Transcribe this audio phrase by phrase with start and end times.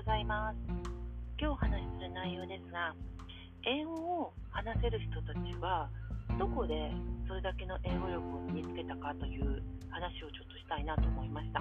[0.00, 0.56] ございます。
[1.36, 2.96] 今日お話しする内容ですが
[3.68, 3.92] 英語
[4.24, 5.92] を話せる人たちは
[6.40, 6.72] どこで
[7.28, 9.60] それだけの英語力を身につけたかという
[9.92, 11.60] 話をちょっとしたいなと思いました。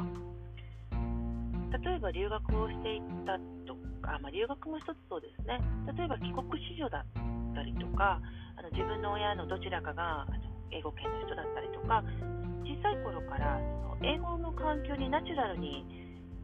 [1.84, 3.36] 例えば留学をしていた
[3.68, 5.60] とか、まあ、留学も一つそうですね
[5.92, 8.24] 例えば帰国子女だったりとか
[8.56, 10.26] あの自分の親のどちらかが
[10.72, 12.04] 英語圏の人だったりとか
[12.64, 15.84] 小さい頃からその英語の環境にナチュラルに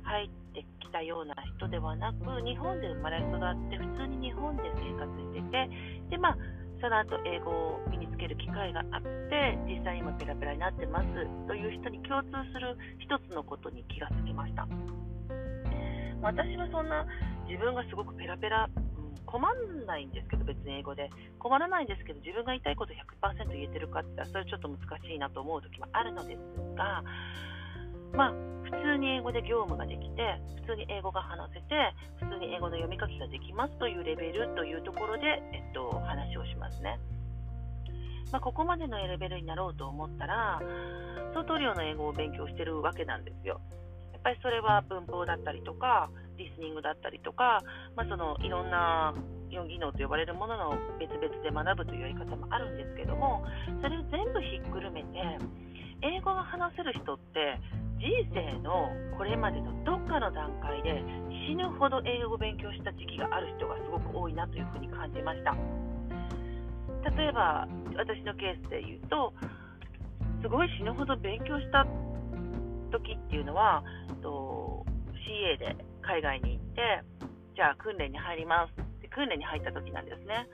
[0.04, 1.35] 入ってきたような
[1.66, 5.70] 人ではなく日本で生まれ育って普通に日本で生活してて
[6.10, 6.38] で、まあ、
[6.82, 11.08] その後英語を身につける機会があって実際今ペラペラになってます
[11.48, 14.68] という人に共通する一つのことに気がつきました
[16.22, 17.06] 私はそんな
[17.50, 18.70] 自分がすごくペラペラ
[19.26, 19.54] 困ら
[19.86, 21.10] ないんですけど、別に英語で。
[21.40, 26.40] 困らないんですけど、自分が言いたいこと100%言えてるかって言ったら、それちょっと難しいなと思う時もあるのです
[26.78, 27.04] が、
[28.16, 28.34] まあ、
[28.64, 36.98] 普通に英語で業務ができて、普通に英語が話せて、普通に英語の読み書きができますというレベルというところで、えっと、話をしますね。
[38.32, 40.62] まあ、ここまでのレベルになろうと思ったら、
[41.34, 43.60] 相当量の英語を勉強してるわけなんですよ。
[44.14, 47.62] やっぱりそれは文法だったりとか、リスニングだったりとか、
[47.96, 49.14] まあ、そのいろんな
[49.50, 53.46] 4技能と呼ばれるものの別々で学ぶというやり方もあるんですけども、
[53.82, 55.38] それを全部ひっくるめて、
[56.02, 57.60] 英語が話せる人って
[57.98, 61.02] 人生のこれまでのどっかの段階で
[61.48, 65.56] 死ぬほど英語を勉強した時期がある人がすごく多いなというふうに感じました。
[67.16, 69.34] 例えば私のケースで言うと
[70.42, 71.86] すごい死ぬほど勉強した
[72.92, 73.84] 時っていうのは
[74.22, 74.86] と
[75.26, 77.04] CA で海外に行って
[77.56, 80.48] じゃあ訓練に入りますで訓練に入った時なんですね。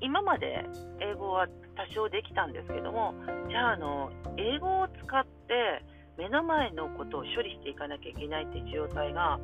[0.00, 0.64] 今まで
[1.00, 1.46] 英語は
[1.76, 3.14] 多少できたんですけども
[3.48, 5.84] じゃああの英語を使って
[6.20, 9.40] 目の前のことを処理していかなきゃいけないっていう状態が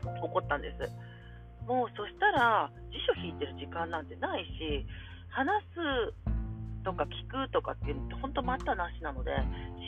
[0.00, 0.88] 起こったんです。
[1.68, 4.86] もうそしたら辞書引いてる時間なんてないし
[5.28, 6.14] 話す
[6.80, 9.34] とか聞くとかっていうのって本当待ったなしなので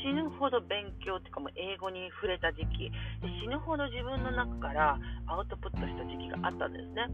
[0.05, 2.91] 死ぬほど勉強っていうかもう英語に触れた時期
[3.41, 4.99] 死ぬほど自分の中から
[5.31, 7.07] アウトプットした時期があったんですね。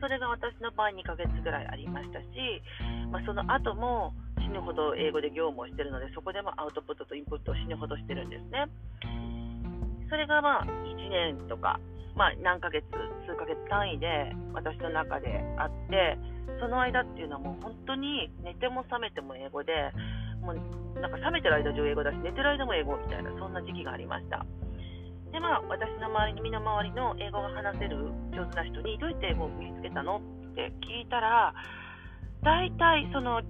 [0.00, 2.26] それが私の場合2ヶ月ぐらいありましたし、
[3.10, 4.14] まあ、その後も
[4.48, 8.64] 死ぬほど英語で業務をしているのでそこでもアウトプットとインプットを死ぬほどしてるんですね。
[10.08, 10.96] それがまあ1
[11.36, 11.78] 年とか、
[12.16, 12.82] まあ、何ヶ月
[13.28, 16.16] 数ヶ月単位で私の中であって
[16.60, 19.92] その間っていうのはもう本当に寝ても覚めても英語で
[20.40, 24.46] もうなんか覚めてる間中英語だし寝てる間も英語みたいなそんな時期がありました。
[25.30, 30.16] でまあ私の周りに身の回りの英語が話せる上手な人にどうやって英語を身につけたの？
[30.16, 31.52] って聞いたら
[32.42, 33.42] 大体その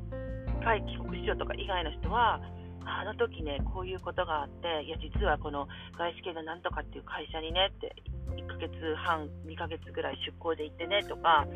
[0.69, 2.41] 海帰国子女とか以外の人は
[2.84, 5.65] あの時ねこういうことがあっていや実はこの
[5.97, 7.97] 外資系のなんとかっていう会社にねって
[8.37, 11.49] 1ヶ月半2ヶ月ぐらい出向で行ってねとか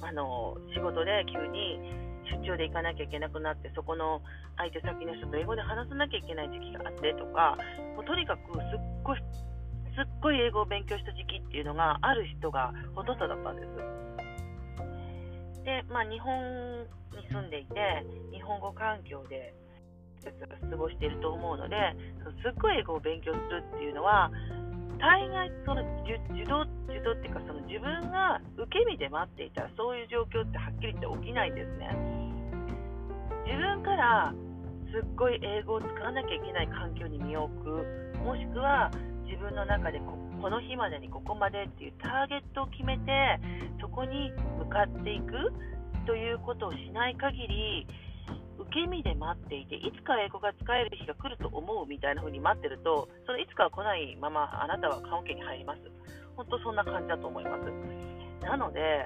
[0.00, 1.76] あの仕事で急に
[2.40, 4.22] 出張で行かなきゃいけなくなってそこの
[4.56, 7.56] 相手先の人と英語で話さなきゃいけない時期があってとか
[7.96, 9.20] もうとにかくすっごい
[9.92, 13.68] すっごい英語を勉強した時期っていうのがある人がほとんどだったんです。
[15.64, 16.86] で、まあ、日本
[17.18, 17.74] に住んでいて
[18.32, 19.54] 日本語環境で
[20.22, 21.76] 過ごしていると思うので
[22.42, 24.30] すっごい英語を勉強するっていうのは
[24.98, 31.94] 大概その受動受動っていうかその自分が受け身で待っていたらそういう状況ってはっきり言って起きないんですね。
[33.46, 34.34] 自分から
[34.90, 38.90] すっごい英語を使わなきゃいけない環境に身を置くもしくは
[39.24, 43.40] 自分の中でここの日までにここまでっていうターゲットを決めて
[43.80, 45.52] そこに向かっていく
[46.08, 47.86] ということをしない限り
[48.56, 55.84] 受け身で待っていていつか英語が使える日が来ると思うみたいな風に待ってるとそのいつかは来ないままあなたは棺桶に入ります。
[56.34, 57.68] 本当そんな感じだと思います。
[58.40, 59.04] なので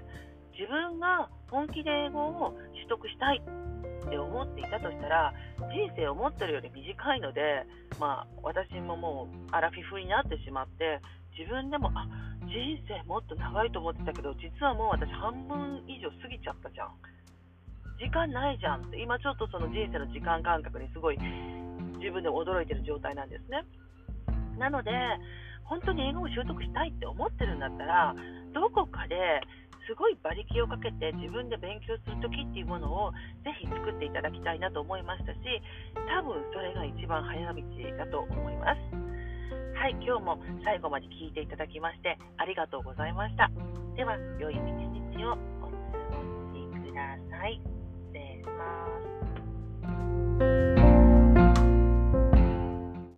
[0.54, 5.34] 自分が本気で英語を取得したいって思っていたとしたら
[5.74, 7.66] 人生を持ってるより短いので、
[7.98, 11.00] まあ、私ももうアラフィフになってしまって
[11.36, 12.06] 自分でもあ
[12.46, 16.56] 人生もっと長いと思ってたけど実はもう私半分以上過ぎちゃっ
[18.02, 21.18] 時間ないじゃんって今ちょっとその人生の時間感覚にすごい
[22.02, 23.62] 自分で驚いてる状態なんですね。
[24.58, 24.90] なので
[25.62, 28.14] 本当に英語を習得したいって思ってるんだったら
[28.52, 29.16] どこかで
[29.86, 33.12] すごい馬力をかけて自分で勉強する時っていうものを
[33.46, 35.38] ぜひ作っていただきたいなと思いましたし
[36.10, 37.62] 多分それが一番早道
[37.98, 38.82] だと思います。
[39.78, 43.48] はい今日も最後まで聞いていただきましてありがとうございました。
[43.94, 46.26] では良い一日をお過ご
[46.58, 47.81] しください。
[48.44, 49.02] Bye.